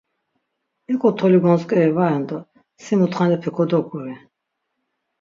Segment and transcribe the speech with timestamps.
[0.91, 2.37] Ek̆o toli gontzk̆eri va ren do
[2.83, 4.13] si mutxanepe kodoguri.